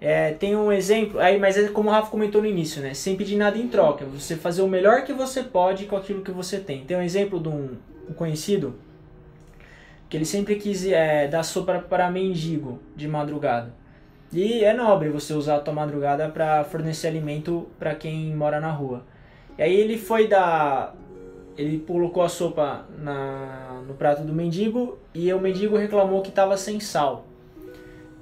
[0.00, 2.94] É, tem um exemplo, aí, mas é como o Rafa comentou no início, né?
[2.94, 6.30] Sem pedir nada em troca, você fazer o melhor que você pode com aquilo que
[6.30, 6.84] você tem.
[6.84, 7.76] Tem um exemplo de um,
[8.08, 8.74] um conhecido
[10.08, 13.74] que ele sempre quis é, dar sopa para mendigo de madrugada.
[14.32, 18.70] E é nobre você usar a tua madrugada para fornecer alimento para quem mora na
[18.70, 19.04] rua.
[19.58, 20.94] E aí ele foi dar.
[21.56, 26.56] Ele colocou a sopa na, no prato do mendigo e o mendigo reclamou que estava
[26.56, 27.26] sem sal.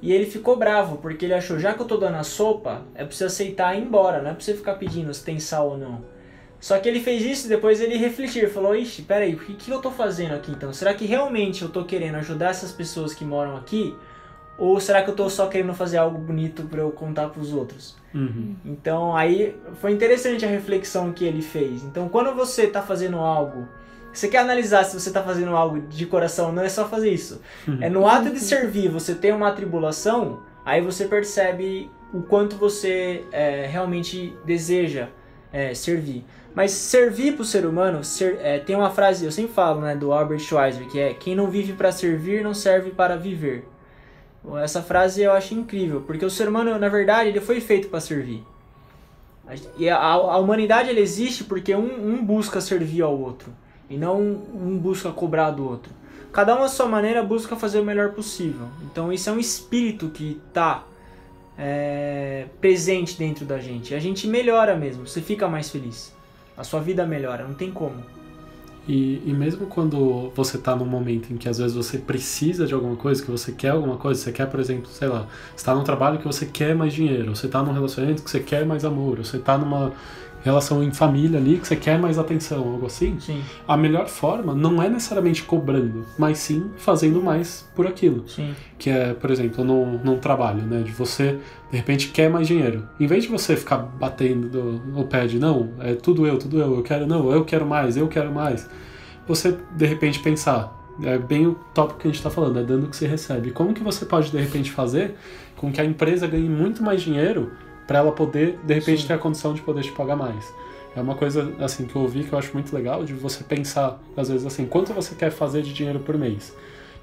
[0.00, 3.04] E ele ficou bravo, porque ele achou, já que eu tô dando a sopa, é
[3.04, 5.70] pra você aceitar e ir embora, não é pra você ficar pedindo se tem sal
[5.70, 6.02] ou não.
[6.58, 9.54] Só que ele fez isso e depois ele refletiu, ele falou, ixi, peraí, o que,
[9.54, 10.72] que eu tô fazendo aqui então?
[10.72, 13.94] Será que realmente eu tô querendo ajudar essas pessoas que moram aqui?
[14.58, 17.94] Ou será que eu tô só querendo fazer algo bonito para eu contar pros outros?
[18.16, 18.56] Uhum.
[18.64, 21.84] Então aí foi interessante a reflexão que ele fez.
[21.84, 23.68] Então quando você está fazendo algo,
[24.12, 27.42] você quer analisar se você está fazendo algo de coração, não é só fazer isso.
[27.82, 33.24] É no ato de servir, você tem uma tribulação, aí você percebe o quanto você
[33.30, 35.08] é, realmente deseja
[35.52, 36.24] é, servir.
[36.54, 39.94] Mas servir para o ser humano, ser, é, tem uma frase, eu sempre falo, né,
[39.94, 43.68] do Albert Schweitzer, que é quem não vive para servir não serve para viver.
[44.62, 48.00] Essa frase eu acho incrível, porque o ser humano, na verdade, ele foi feito para
[48.00, 48.44] servir.
[49.78, 53.52] E a, a, humanidade ela existe porque um, um, busca servir ao outro
[53.88, 55.92] e não um, busca cobrar do outro.
[56.32, 58.66] Cada um à sua maneira busca fazer o melhor possível.
[58.84, 60.84] Então isso é um espírito que está
[61.56, 63.94] é, presente dentro da gente.
[63.94, 66.12] A gente melhora mesmo, você fica mais feliz.
[66.56, 68.02] A sua vida melhora, não tem como.
[68.88, 72.74] E, e mesmo quando você está num momento em que às vezes você precisa de
[72.74, 75.82] alguma coisa, que você quer alguma coisa, você quer, por exemplo, sei lá, está num
[75.82, 79.18] trabalho que você quer mais dinheiro, você está num relacionamento que você quer mais amor,
[79.18, 79.92] você está numa
[80.46, 83.18] relação em família ali que você quer mais atenção, algo assim.
[83.18, 83.42] Sim.
[83.66, 88.26] A melhor forma não é necessariamente cobrando, mas sim fazendo mais por aquilo.
[88.28, 88.54] Sim.
[88.78, 90.82] Que é, por exemplo, num, num trabalho, né?
[90.82, 91.38] De você,
[91.70, 92.88] de repente, quer mais dinheiro.
[93.00, 96.76] Em vez de você ficar batendo no pé de não, é tudo eu, tudo eu,
[96.76, 98.70] eu quero, não, eu quero mais, eu quero mais.
[99.26, 102.86] Você, de repente, pensar, é bem o tópico que a gente está falando, é dando
[102.86, 103.50] o que você recebe.
[103.50, 105.16] Como que você pode, de repente, fazer
[105.56, 107.50] com que a empresa ganhe muito mais dinheiro
[107.86, 109.08] para ela poder, de repente, Sim.
[109.08, 110.52] ter a condição de poder te pagar mais.
[110.94, 114.00] É uma coisa assim que eu ouvi que eu acho muito legal de você pensar,
[114.16, 116.54] às vezes assim, quanto você quer fazer de dinheiro por mês.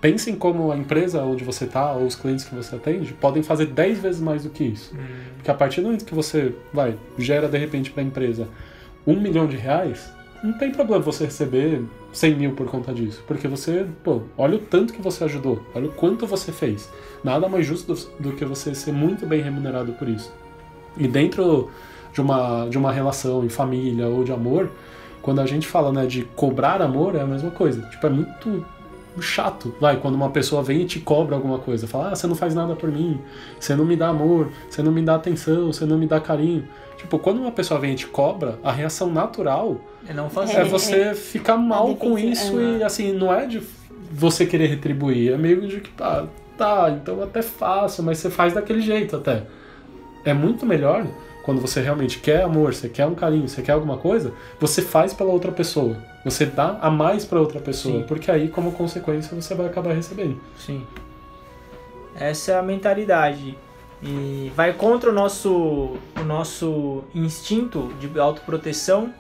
[0.02, 3.42] Pense em como a empresa onde você está ou os clientes que você atende podem
[3.42, 4.94] fazer 10 vezes mais do que isso.
[4.94, 4.98] Hum.
[5.36, 8.50] Porque a partir do momento que você vai, gera de repente para a empresa
[9.06, 10.12] um milhão de reais,
[10.44, 13.24] não tem problema você receber 100 mil por conta disso.
[13.26, 16.92] Porque você, pô, olha o tanto que você ajudou, olha o quanto você fez.
[17.24, 20.34] Nada mais justo do, do que você ser muito bem remunerado por isso.
[20.98, 21.70] E dentro
[22.14, 24.70] de uma, de uma relação em família ou de amor,
[25.22, 27.82] quando a gente fala né, de cobrar amor, é a mesma coisa.
[27.90, 28.66] Tipo, é muito
[29.20, 31.88] chato, vai, quando uma pessoa vem e te cobra alguma coisa.
[31.88, 33.20] Fala, ah, você não faz nada por mim,
[33.60, 36.68] você não me dá amor, você não me dá atenção, você não me dá carinho.
[36.98, 39.78] Tipo, quando uma pessoa vem e te cobra, a reação natural
[40.08, 40.58] é, não fazer.
[40.58, 42.80] é você é, ficar mal com isso é.
[42.80, 43.62] e, assim, não é de
[44.12, 46.26] você querer retribuir, é meio de que, ah,
[46.58, 49.44] tá, então até faço, mas você faz daquele jeito até
[50.26, 51.06] é muito melhor
[51.44, 55.14] quando você realmente quer amor, você quer um carinho, você quer alguma coisa, você faz
[55.14, 55.98] pela outra pessoa.
[56.24, 58.06] Você dá a mais para outra pessoa, Sim.
[58.08, 60.40] porque aí, como consequência, você vai acabar recebendo.
[60.58, 60.88] Sim.
[62.16, 63.58] Essa é a mentalidade.
[64.02, 69.14] E vai contra o nosso, o nosso instinto de autoproteção,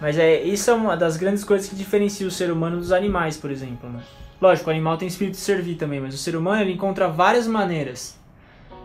[0.00, 3.36] mas é isso é uma das grandes coisas que diferencia o ser humano dos animais,
[3.36, 3.88] por exemplo.
[3.88, 4.00] Né?
[4.40, 7.46] Lógico, o animal tem espírito de servir também, mas o ser humano ele encontra várias
[7.46, 8.17] maneiras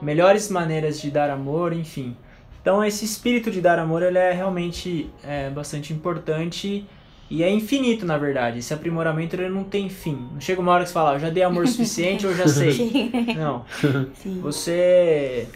[0.03, 2.15] melhores maneiras de dar amor, enfim.
[2.61, 6.85] Então esse espírito de dar amor ele é realmente é, bastante importante
[7.29, 8.59] e é infinito na verdade.
[8.59, 10.27] Esse aprimoramento ele não tem fim.
[10.31, 12.47] Não chega uma hora que você fala, ah, eu já dei amor suficiente, eu já
[12.47, 13.11] sei.
[13.35, 13.65] Não.
[14.15, 14.39] Sim.
[14.41, 15.47] Você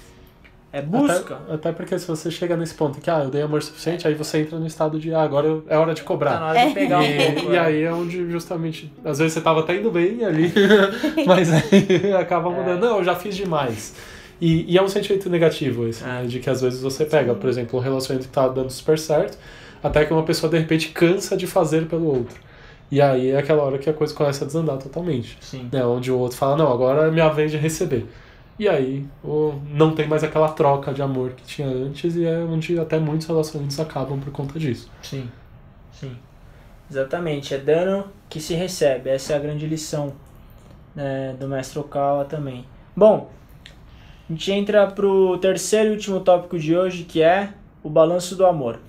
[0.72, 1.36] é busca.
[1.36, 4.14] Até, até, porque se você chega nesse ponto que, ah, eu dei amor suficiente, aí
[4.14, 6.34] você entra no estado de, ah, agora é hora de cobrar.
[6.34, 7.60] Tá na hora de pegar e, um pouco, e é.
[7.60, 10.54] aí é onde justamente, às vezes você tava até indo bem ali,
[11.26, 12.86] mas aí acaba mudando.
[12.86, 12.90] É.
[12.90, 13.96] Não, eu já fiz demais.
[14.40, 16.26] E, e é um sentimento negativo esse, né?
[16.28, 19.38] De que às vezes você pega, por exemplo, um relacionamento que tá dando super certo,
[19.84, 22.40] até que uma pessoa de repente cansa de fazer pelo outro.
[22.90, 25.38] E aí é aquela hora que a coisa começa a desandar totalmente.
[25.42, 25.70] Sim.
[25.72, 25.84] Né?
[25.86, 28.06] Onde o outro fala, não, agora é minha vez de receber.
[28.60, 32.40] E aí o, não tem mais aquela troca de amor que tinha antes e é
[32.40, 34.90] onde até muitos relacionamentos acabam por conta disso.
[35.04, 35.30] Sim,
[35.92, 36.16] sim.
[36.90, 39.10] Exatamente, é dano que se recebe.
[39.10, 40.14] Essa é a grande lição
[40.96, 42.66] né, do mestre Okawa também.
[42.96, 43.30] Bom,
[44.30, 48.46] a gente entra pro terceiro e último tópico de hoje, que é o balanço do
[48.46, 48.80] amor.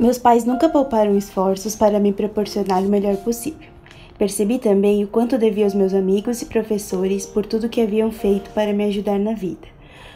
[0.00, 3.70] Meus pais nunca pouparam esforços para me proporcionar o melhor possível.
[4.18, 8.50] Percebi também o quanto devia aos meus amigos e professores por tudo que haviam feito
[8.50, 9.68] para me ajudar na vida.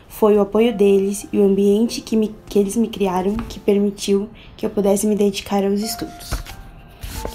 [0.08, 4.28] Foi o apoio deles e o ambiente que, me, que eles me criaram que permitiu
[4.56, 6.45] que eu pudesse me dedicar aos estudos.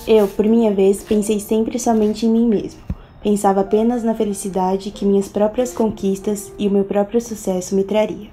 [0.07, 2.81] Eu, por minha vez, pensei sempre somente em mim mesmo.
[3.21, 8.29] Pensava apenas na felicidade que minhas próprias conquistas e o meu próprio sucesso me traria.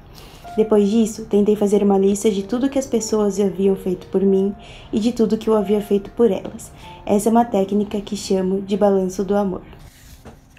[0.57, 4.55] Depois disso, tentei fazer uma lista de tudo que as pessoas haviam feito por mim
[4.93, 6.73] e de tudo que eu havia feito por elas.
[7.05, 9.63] Essa é uma técnica que chamo de balanço do amor.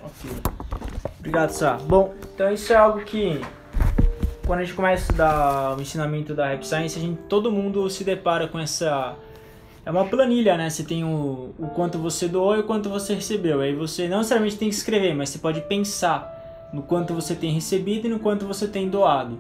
[0.02, 0.30] Ok.
[1.20, 1.78] Obrigado, Sá.
[1.86, 3.42] Bom, então isso é algo que
[4.46, 7.90] quando a gente começa a estudar o ensinamento da Rap Science, a gente, todo mundo
[7.90, 9.16] se depara com essa
[9.90, 10.70] é uma planilha, né?
[10.70, 13.60] Você tem o, o quanto você doou e o quanto você recebeu.
[13.60, 17.52] Aí você não necessariamente tem que escrever, mas você pode pensar no quanto você tem
[17.52, 19.40] recebido e no quanto você tem doado.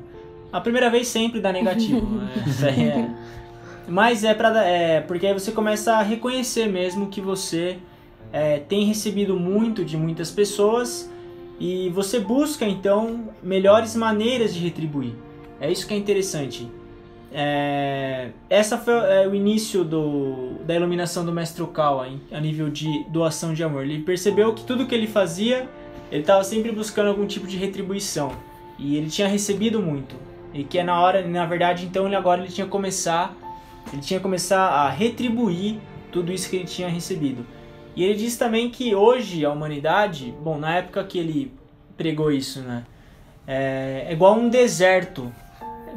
[0.51, 2.33] A primeira vez sempre dá negativo, né?
[2.65, 3.09] é...
[3.87, 7.77] Mas é para é, porque aí você começa a reconhecer mesmo que você
[8.33, 11.11] é, tem recebido muito de muitas pessoas
[11.59, 15.13] e você busca então melhores maneiras de retribuir.
[15.61, 16.67] É isso que é interessante.
[17.31, 23.03] É, essa foi é, o início do, da iluminação do Mestre Okawa a nível de
[23.09, 23.83] doação de amor.
[23.83, 25.69] Ele percebeu que tudo que ele fazia,
[26.11, 28.31] ele estava sempre buscando algum tipo de retribuição.
[28.77, 30.15] E ele tinha recebido muito.
[30.53, 33.35] E que é na hora, na verdade, então ele agora ele tinha começar,
[33.93, 35.77] ele tinha começar a retribuir
[36.11, 37.45] tudo isso que ele tinha recebido.
[37.95, 41.51] E ele diz também que hoje a humanidade, bom, na época que ele
[41.97, 42.83] pregou isso, né?
[43.45, 45.31] É, é igual um deserto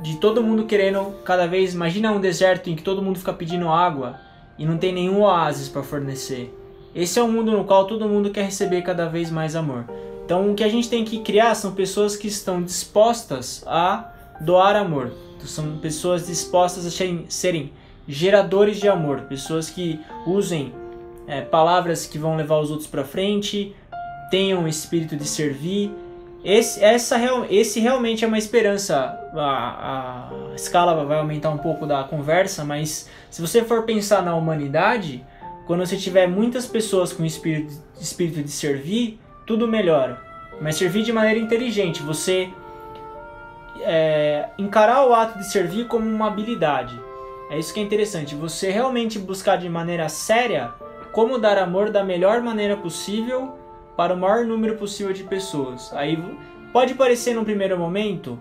[0.03, 1.75] de todo mundo querendo cada vez.
[1.75, 4.19] Imagina um deserto em que todo mundo fica pedindo água
[4.59, 6.53] e não tem nenhum oásis para fornecer.
[6.95, 9.85] Esse é um mundo no qual todo mundo quer receber cada vez mais amor.
[10.25, 14.77] Então o que a gente tem que criar são pessoas que estão dispostas a doar
[14.77, 15.13] amor.
[15.45, 17.73] São pessoas dispostas a serem, serem
[18.07, 20.73] geradores de amor, pessoas que usem
[21.27, 23.75] é, palavras que vão levar os outros para frente,
[24.31, 25.91] tenham o espírito de servir.
[26.45, 27.17] Esse, essa,
[27.51, 28.97] esse realmente é uma esperança.
[29.35, 34.35] A, a escala vai aumentar um pouco da conversa, mas se você for pensar na
[34.35, 35.25] humanidade,
[35.67, 40.21] quando você tiver muitas pessoas com espírito, espírito de servir, tudo melhora.
[40.61, 42.51] Mas servir de maneira inteligente, você
[43.81, 46.99] é, encarar o ato de servir como uma habilidade.
[47.51, 48.35] É isso que é interessante.
[48.35, 50.73] Você realmente buscar de maneira séria
[51.13, 53.62] como dar amor da melhor maneira possível
[53.97, 55.93] para o maior número possível de pessoas.
[55.95, 56.19] Aí
[56.73, 58.39] pode parecer num primeiro momento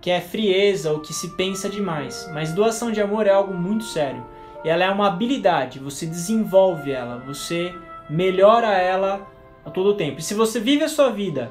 [0.00, 3.84] que é frieza ou que se pensa demais, mas doação de amor é algo muito
[3.84, 4.24] sério.
[4.64, 7.74] E ela é uma habilidade, você desenvolve ela, você
[8.08, 9.26] melhora ela
[9.64, 10.20] a todo tempo.
[10.20, 11.50] E se você vive a sua vida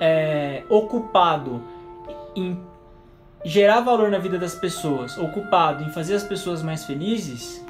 [0.00, 1.62] é, ocupado
[2.34, 2.58] em
[3.44, 7.64] gerar valor na vida das pessoas, ocupado em fazer as pessoas mais felizes,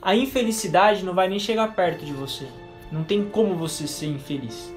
[0.00, 2.48] a infelicidade não vai nem chegar perto de você.
[2.92, 4.72] Não tem como você ser infeliz.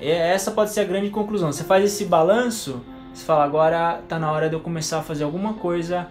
[0.00, 1.52] É, essa pode ser a grande conclusão.
[1.52, 2.80] Você faz esse balanço,
[3.14, 6.08] você fala, agora está na hora de eu começar a fazer alguma coisa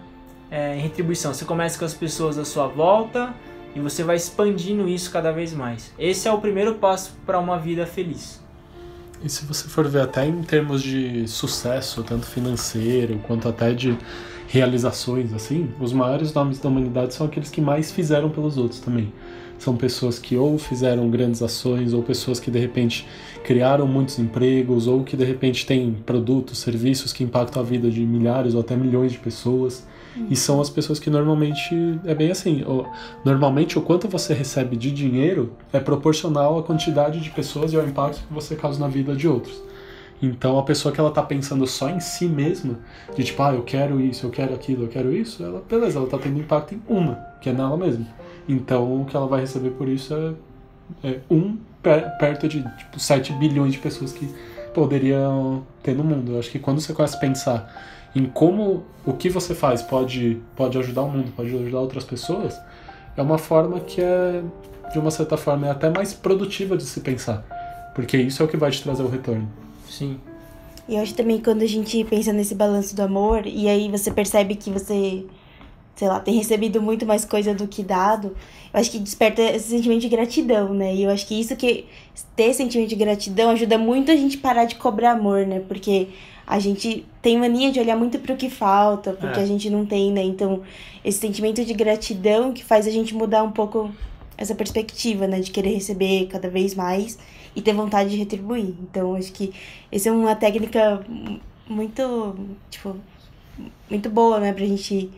[0.50, 1.32] é, em retribuição.
[1.32, 3.34] Você começa com as pessoas à sua volta
[3.74, 5.92] e você vai expandindo isso cada vez mais.
[5.98, 8.42] Esse é o primeiro passo para uma vida feliz.
[9.22, 13.98] E se você for ver até em termos de sucesso, tanto financeiro quanto até de
[14.46, 19.12] realizações, assim, os maiores nomes da humanidade são aqueles que mais fizeram pelos outros também.
[19.58, 23.06] São pessoas que ou fizeram grandes ações, ou pessoas que de repente
[23.44, 28.00] criaram muitos empregos, ou que de repente têm produtos, serviços que impactam a vida de
[28.04, 29.86] milhares ou até milhões de pessoas.
[30.30, 32.64] E são as pessoas que normalmente é bem assim.
[33.24, 37.86] Normalmente o quanto você recebe de dinheiro é proporcional à quantidade de pessoas e ao
[37.86, 39.62] impacto que você causa na vida de outros.
[40.20, 42.78] Então a pessoa que ela tá pensando só em si mesma,
[43.14, 46.08] de tipo, ah, eu quero isso, eu quero aquilo, eu quero isso, ela, beleza, ela
[46.08, 48.04] tá tendo impacto em uma, que é nela mesma.
[48.48, 50.14] Então o que ela vai receber por isso
[51.04, 54.28] é, é um per, perto de tipo 7 bilhões de pessoas que
[54.72, 56.32] poderiam ter no mundo.
[56.32, 60.40] Eu acho que quando você começa a pensar em como o que você faz pode,
[60.56, 62.58] pode ajudar o mundo, pode ajudar outras pessoas,
[63.16, 64.42] é uma forma que é,
[64.92, 67.44] de uma certa forma, é até mais produtiva de se pensar.
[67.94, 69.48] Porque isso é o que vai te trazer o retorno.
[69.88, 70.18] Sim.
[70.88, 74.10] E eu acho também quando a gente pensa nesse balanço do amor, e aí você
[74.10, 75.26] percebe que você,
[75.98, 78.36] sei lá, tem recebido muito mais coisa do que dado,
[78.72, 80.94] eu acho que desperta esse sentimento de gratidão, né?
[80.94, 81.86] E eu acho que isso que
[82.36, 85.58] ter sentimento de gratidão ajuda muito a gente parar de cobrar amor, né?
[85.66, 86.06] Porque
[86.46, 89.42] a gente tem mania de olhar muito para o que falta, porque é.
[89.42, 90.22] a gente não tem, né?
[90.22, 90.62] Então,
[91.04, 93.90] esse sentimento de gratidão que faz a gente mudar um pouco
[94.36, 95.40] essa perspectiva, né?
[95.40, 97.18] De querer receber cada vez mais
[97.56, 98.72] e ter vontade de retribuir.
[98.82, 99.52] Então, acho que
[99.90, 101.04] essa é uma técnica
[101.68, 102.36] muito,
[102.70, 102.94] tipo,
[103.90, 104.52] muito boa, né?
[104.52, 105.10] Pra gente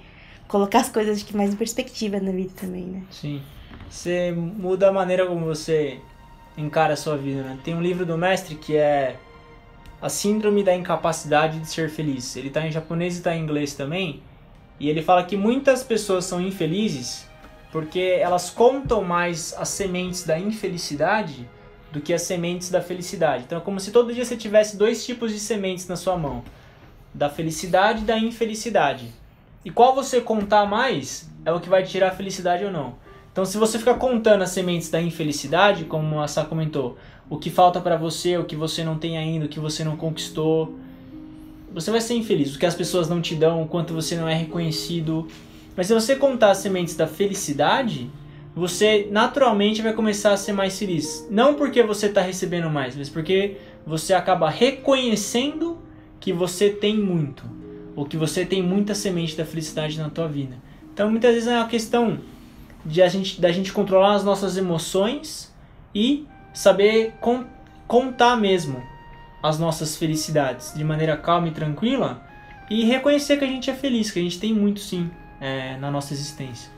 [0.51, 3.03] colocar as coisas que mais em perspectiva na vida também, né?
[3.09, 3.41] Sim.
[3.89, 6.01] Você muda a maneira como você
[6.59, 7.59] encara a sua vida, né?
[7.63, 9.17] Tem um livro do mestre que é
[10.03, 12.35] a síndrome da incapacidade de ser feliz.
[12.35, 14.25] Ele está em japonês e está em inglês também.
[14.81, 17.29] E ele fala que muitas pessoas são infelizes
[17.71, 21.49] porque elas contam mais as sementes da infelicidade
[21.93, 23.45] do que as sementes da felicidade.
[23.45, 26.43] Então é como se todo dia você tivesse dois tipos de sementes na sua mão:
[27.15, 29.20] da felicidade e da infelicidade.
[29.65, 32.95] E qual você contar mais é o que vai tirar a felicidade ou não.
[33.33, 37.49] Então, se você ficar contando as sementes da infelicidade, como a Sá comentou, o que
[37.49, 40.77] falta para você, o que você não tem ainda, o que você não conquistou.
[41.73, 44.29] Você vai ser infeliz, o que as pessoas não te dão, o quanto você não
[44.29, 45.29] é reconhecido.
[45.77, 48.11] Mas se você contar as sementes da felicidade,
[48.55, 51.27] você naturalmente vai começar a ser mais feliz.
[51.31, 55.79] Não porque você está recebendo mais, mas porque você acaba reconhecendo
[56.19, 57.45] que você tem muito,
[57.97, 60.57] ou que você tem muita semente da felicidade na tua vida.
[60.93, 62.19] Então muitas vezes é uma questão
[62.85, 65.53] de a gente, da gente controlar as nossas emoções
[65.95, 67.15] e saber
[67.87, 68.83] contar mesmo
[69.43, 72.23] as nossas felicidades de maneira calma e tranquila,
[72.69, 75.11] e reconhecer que a gente é feliz, que a gente tem muito sim
[75.41, 76.71] é, na nossa existência.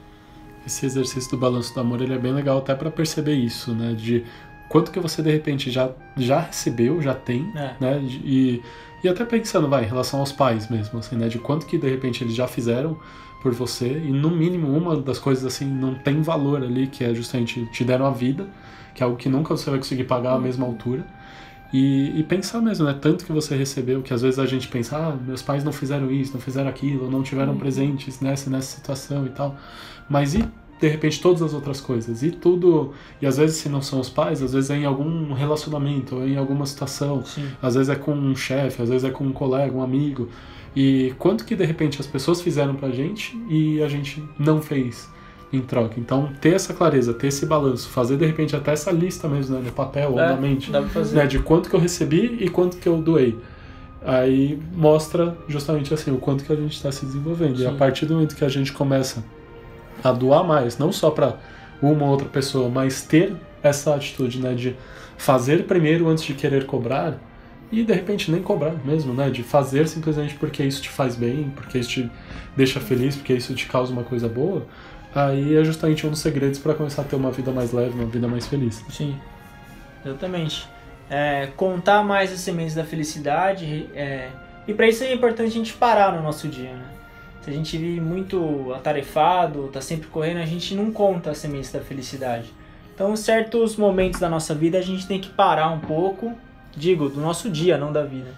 [0.66, 3.94] Esse exercício do balanço do amor ele é bem legal até para perceber isso, né?
[3.94, 4.24] De
[4.73, 7.75] quanto que você de repente já, já recebeu, já tem, é.
[7.79, 8.01] né?
[8.03, 8.62] E,
[9.05, 11.29] e até pensando, vai, em relação aos pais mesmo, assim, né?
[11.29, 12.99] De quanto que de repente eles já fizeram
[13.43, 17.12] por você e no mínimo uma das coisas assim não tem valor ali que é
[17.12, 18.47] justamente te deram a vida,
[18.95, 21.05] que é algo que nunca você vai conseguir pagar à mesma altura.
[21.70, 22.97] E, e, pensar mesmo, né?
[22.99, 26.11] Tanto que você recebeu, que às vezes a gente pensa, ah, meus pais não fizeram
[26.11, 27.59] isso, não fizeram aquilo, não tiveram uhum.
[27.59, 29.55] presentes nessa nessa situação e tal.
[30.09, 30.45] Mas e
[30.83, 32.24] de repente todas as outras coisas?
[32.24, 32.93] E tudo.
[33.20, 36.26] E às vezes, se não são os pais, às vezes é em algum relacionamento, ou
[36.26, 37.24] em alguma situação.
[37.24, 37.47] Sim.
[37.62, 40.28] Às vezes é com um chefe, às vezes é com um colega, um amigo.
[40.74, 45.11] E quanto que de repente as pessoas fizeram pra gente e a gente não fez?
[45.53, 46.01] em troca.
[46.01, 49.62] Então, ter essa clareza, ter esse balanço, fazer de repente até essa lista mesmo, né,
[49.62, 52.89] no papel é, ou na mente, né, de quanto que eu recebi e quanto que
[52.89, 53.39] eu doei.
[54.03, 57.59] Aí mostra justamente assim o quanto que a gente está se desenvolvendo.
[57.59, 57.64] Sim.
[57.64, 59.22] E a partir do momento que a gente começa
[60.03, 61.38] a doar mais, não só para
[61.80, 64.76] uma ou outra pessoa, mas ter essa atitude, né, de
[65.16, 67.18] fazer primeiro antes de querer cobrar
[67.70, 71.53] e de repente nem cobrar mesmo, né, de fazer simplesmente porque isso te faz bem,
[71.55, 72.11] porque isso te
[72.57, 74.66] deixa feliz, porque isso te causa uma coisa boa
[75.14, 78.07] aí é justamente um dos segredos para começar a ter uma vida mais leve, uma
[78.07, 78.84] vida mais feliz.
[78.88, 79.18] Sim,
[80.05, 80.66] exatamente.
[81.11, 84.30] É, contar mais as sementes da felicidade é,
[84.66, 86.84] e para isso é importante a gente parar no nosso dia, né?
[87.43, 91.72] Se a gente vive muito atarefado, tá sempre correndo, a gente não conta as sementes
[91.72, 92.53] da felicidade.
[92.95, 96.32] Então, em certos momentos da nossa vida, a gente tem que parar um pouco,
[96.76, 98.32] digo, do nosso dia, não da vida.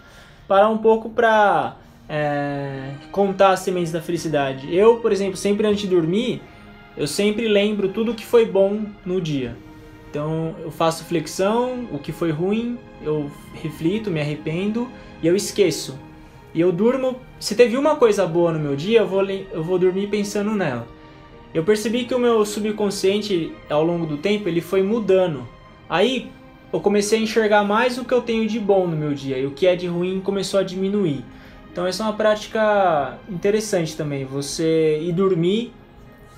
[0.49, 1.77] Parar um pouco para
[2.09, 4.75] é, contar as sementes da felicidade.
[4.75, 6.41] Eu, por exemplo, sempre antes de dormir,
[6.97, 9.57] eu sempre lembro tudo que foi bom no dia.
[10.09, 14.89] Então eu faço flexão, o que foi ruim, eu reflito, me arrependo
[15.21, 15.99] e eu esqueço.
[16.55, 17.21] E eu durmo.
[17.39, 20.87] Se teve uma coisa boa no meu dia, eu vou, eu vou dormir pensando nela.
[21.53, 25.47] Eu percebi que o meu subconsciente, ao longo do tempo, ele foi mudando.
[25.89, 26.31] Aí
[26.73, 29.47] eu comecei a enxergar mais o que eu tenho de bom no meu dia e
[29.47, 31.25] o que é de ruim começou a diminuir.
[31.71, 34.25] Então essa é uma prática interessante também.
[34.25, 35.73] Você ir dormir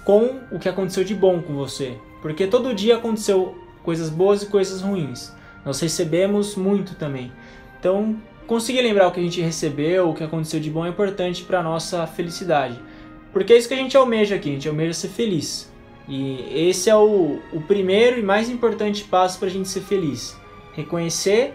[0.04, 1.96] com o que aconteceu de bom com você.
[2.20, 5.32] Porque todo dia aconteceu coisas boas e coisas ruins.
[5.64, 7.32] Nós recebemos muito também.
[7.78, 8.16] Então,
[8.46, 11.62] conseguir lembrar o que a gente recebeu, o que aconteceu de bom é importante para
[11.62, 12.80] nossa felicidade.
[13.32, 15.70] Porque é isso que a gente almeja aqui, a gente almeja ser feliz.
[16.08, 20.36] E esse é o, o primeiro e mais importante passo para a gente ser feliz.
[20.74, 21.54] Reconhecer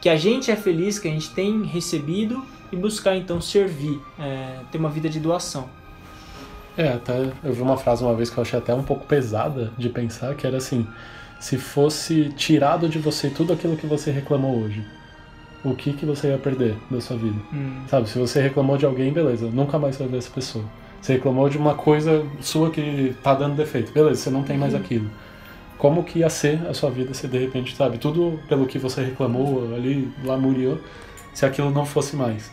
[0.00, 4.60] que a gente é feliz, que a gente tem recebido e buscar então servir, é,
[4.70, 5.68] ter uma vida de doação.
[6.76, 9.72] É, até eu vi uma frase uma vez que eu achei até um pouco pesada
[9.76, 10.86] de pensar, que era assim:
[11.40, 14.84] se fosse tirado de você tudo aquilo que você reclamou hoje,
[15.70, 17.38] o que que você ia perder da sua vida?
[17.52, 17.82] Hum.
[17.88, 20.64] Sabe, se você reclamou de alguém, beleza, nunca mais vai ver essa pessoa.
[21.00, 24.74] Você reclamou de uma coisa sua que tá dando defeito, beleza, você não tem mais
[24.74, 24.80] uhum.
[24.80, 25.10] aquilo.
[25.78, 29.04] Como que ia ser a sua vida se de repente, sabe, tudo pelo que você
[29.04, 30.78] reclamou ali, lamuriou,
[31.32, 32.50] se aquilo não fosse mais?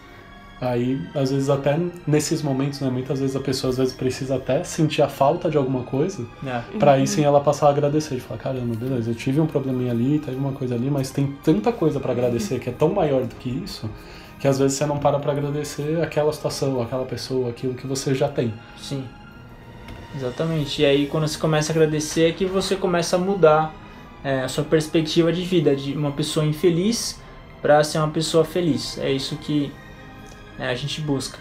[0.60, 1.78] Aí, às vezes, até
[2.08, 2.90] nesses momentos, né?
[2.90, 6.78] Muitas vezes a pessoa às vezes precisa até sentir a falta de alguma coisa é.
[6.78, 8.16] para aí sim ela passar a agradecer.
[8.16, 11.28] De falar, caramba, beleza, eu tive um probleminha ali, teve uma coisa ali, mas tem
[11.44, 13.90] tanta coisa para agradecer que é tão maior do que isso,
[14.40, 18.16] que às vezes você não para para agradecer aquela situação, aquela pessoa, aquilo que você
[18.16, 18.54] já tem.
[18.78, 19.04] Sim.
[20.16, 20.82] Exatamente.
[20.82, 23.76] E aí quando você começa a agradecer é que você começa a mudar
[24.24, 27.20] é, a sua perspectiva de vida, de uma pessoa infeliz
[27.62, 28.98] para ser uma pessoa feliz.
[28.98, 29.72] É isso que
[30.58, 31.40] né, a gente busca.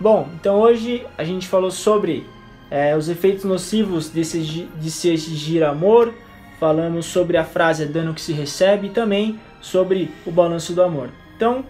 [0.00, 2.24] Bom, então hoje a gente falou sobre
[2.70, 6.14] é, os efeitos nocivos desse, de se exigir amor,
[6.60, 10.82] falamos sobre a frase é dano que se recebe e também sobre o balanço do
[10.82, 11.10] amor.
[11.36, 11.64] Então,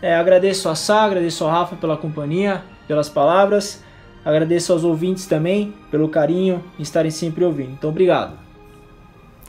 [0.00, 3.82] é, agradeço a Sá, agradeço ao Rafa pela companhia, pelas palavras,
[4.24, 7.72] agradeço aos ouvintes também pelo carinho e estarem sempre ouvindo.
[7.72, 8.43] Então, obrigado.